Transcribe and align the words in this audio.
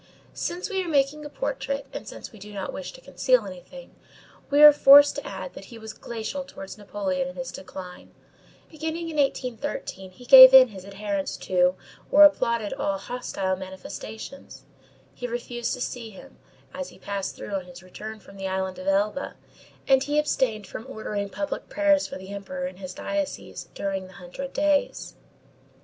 Since 0.33 0.67
we 0.71 0.83
are 0.83 0.87
making 0.89 1.25
a 1.25 1.29
portrait, 1.29 1.85
and 1.93 2.07
since 2.07 2.31
we 2.31 2.39
do 2.39 2.51
not 2.51 2.73
wish 2.73 2.91
to 2.93 3.01
conceal 3.01 3.45
anything, 3.45 3.93
we 4.49 4.63
are 4.63 4.73
forced 4.73 5.13
to 5.17 5.27
add 5.27 5.53
that 5.53 5.65
he 5.65 5.77
was 5.77 5.93
glacial 5.93 6.43
towards 6.43 6.75
Napoleon 6.75 7.27
in 7.27 7.35
his 7.35 7.51
decline. 7.51 8.09
Beginning 8.67 9.05
with 9.05 9.17
1813, 9.17 10.09
he 10.09 10.25
gave 10.25 10.55
in 10.55 10.69
his 10.69 10.85
adherence 10.85 11.37
to 11.37 11.75
or 12.09 12.23
applauded 12.23 12.73
all 12.73 12.97
hostile 12.97 13.55
manifestations. 13.55 14.65
He 15.13 15.27
refused 15.27 15.73
to 15.75 15.81
see 15.81 16.09
him, 16.09 16.39
as 16.73 16.89
he 16.89 16.97
passed 16.97 17.35
through 17.35 17.53
on 17.53 17.65
his 17.65 17.83
return 17.83 18.19
from 18.19 18.37
the 18.37 18.47
island 18.47 18.79
of 18.79 18.87
Elba, 18.87 19.35
and 19.87 20.01
he 20.03 20.17
abstained 20.17 20.65
from 20.65 20.87
ordering 20.89 21.29
public 21.29 21.69
prayers 21.69 22.07
for 22.07 22.17
the 22.17 22.29
Emperor 22.31 22.65
in 22.65 22.77
his 22.77 22.95
diocese 22.95 23.69
during 23.75 24.07
the 24.07 24.13
Hundred 24.13 24.51
Days. 24.53 25.13